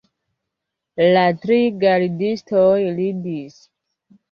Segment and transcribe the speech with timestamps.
[1.17, 2.65] La tri gardistoj
[3.03, 3.63] ridis.